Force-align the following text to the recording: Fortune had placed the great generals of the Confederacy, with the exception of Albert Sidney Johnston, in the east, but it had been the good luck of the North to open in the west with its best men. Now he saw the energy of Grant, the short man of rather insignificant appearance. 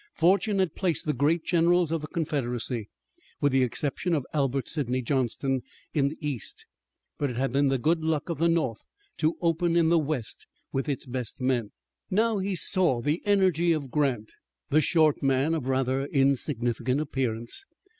Fortune 0.15 0.57
had 0.57 0.73
placed 0.73 1.05
the 1.05 1.13
great 1.13 1.43
generals 1.45 1.91
of 1.91 2.01
the 2.01 2.07
Confederacy, 2.07 2.89
with 3.39 3.51
the 3.51 3.61
exception 3.61 4.15
of 4.15 4.25
Albert 4.33 4.67
Sidney 4.67 5.03
Johnston, 5.03 5.61
in 5.93 6.07
the 6.07 6.17
east, 6.27 6.65
but 7.19 7.29
it 7.29 7.35
had 7.35 7.51
been 7.51 7.67
the 7.67 7.77
good 7.77 7.99
luck 8.03 8.27
of 8.27 8.39
the 8.39 8.49
North 8.49 8.79
to 9.17 9.37
open 9.41 9.75
in 9.75 9.89
the 9.89 9.99
west 9.99 10.47
with 10.73 10.89
its 10.89 11.05
best 11.05 11.39
men. 11.39 11.69
Now 12.09 12.39
he 12.39 12.55
saw 12.55 12.99
the 12.99 13.21
energy 13.27 13.73
of 13.73 13.91
Grant, 13.91 14.31
the 14.71 14.81
short 14.81 15.21
man 15.21 15.53
of 15.53 15.67
rather 15.67 16.05
insignificant 16.07 16.99
appearance. 16.99 17.63